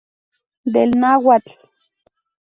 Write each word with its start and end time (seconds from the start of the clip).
Del 0.73 0.91
Náhuatl. 1.01 1.51